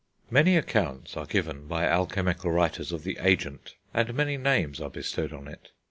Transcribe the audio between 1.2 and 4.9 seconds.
given by alchemical writers of the agent, and many names are